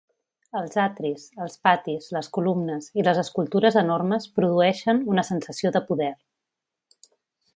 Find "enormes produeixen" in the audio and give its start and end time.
3.83-5.05